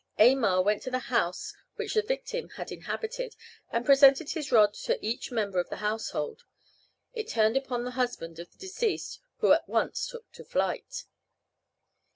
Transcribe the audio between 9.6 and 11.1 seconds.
once took to flight.